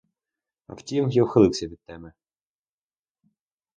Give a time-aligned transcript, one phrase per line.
[0.67, 2.13] А втім, я ухилився від теми.